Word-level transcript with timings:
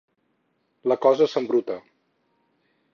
La 0.93 0.97
cosa 1.05 1.29
s'embruta! 1.35 1.79